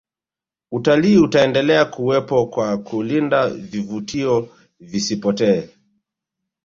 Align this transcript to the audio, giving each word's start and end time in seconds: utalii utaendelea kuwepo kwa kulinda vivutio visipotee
utalii 0.71 1.17
utaendelea 1.17 1.85
kuwepo 1.85 2.45
kwa 2.47 2.77
kulinda 2.77 3.49
vivutio 3.49 4.49
visipotee 4.79 5.69